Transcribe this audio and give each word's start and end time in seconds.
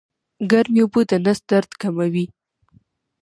ګرمې 0.51 0.81
اوبه 0.83 1.01
د 1.09 1.11
نس 1.25 1.39
درد 1.49 1.71
کموي 1.81 2.25